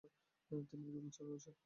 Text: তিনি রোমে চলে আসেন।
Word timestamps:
তিনি 0.69 0.87
রোমে 0.91 1.11
চলে 1.17 1.33
আসেন। 1.37 1.55